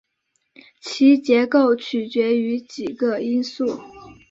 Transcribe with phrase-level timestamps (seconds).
[0.81, 3.79] 其结构取决于几个因素。